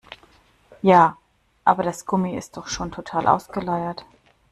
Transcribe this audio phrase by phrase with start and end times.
[0.81, 1.17] Ja,
[1.63, 4.03] aber das Gummi ist doch schon total ausgeleiert.